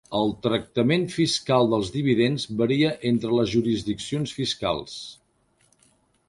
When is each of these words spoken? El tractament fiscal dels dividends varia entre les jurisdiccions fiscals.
El 0.17 0.31
tractament 0.43 1.03
fiscal 1.15 1.69
dels 1.73 1.91
dividends 1.97 2.45
varia 2.63 2.95
entre 3.11 3.35
les 3.41 3.53
jurisdiccions 3.53 4.35
fiscals. 4.39 4.97